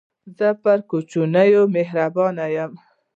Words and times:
زه 0.37 0.47
پر 0.61 0.79
کوچنيانو 0.89 1.61
مهربانه 1.75 2.45
يم. 2.55 2.71